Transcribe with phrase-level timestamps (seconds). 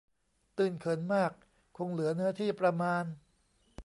[0.57, 1.31] ตื้นเขินมาก
[1.77, 3.03] คงเหลือเนื้อที่ประมาณ